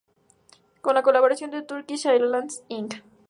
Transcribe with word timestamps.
Con 0.81 0.95
la 0.95 1.03
colaboración 1.03 1.51
de 1.51 1.61
Turkish 1.61 2.07
Airlines 2.07 2.63
Inc. 2.69 3.03